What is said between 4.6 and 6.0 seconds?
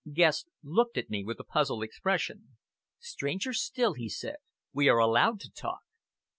"we are allowed to talk."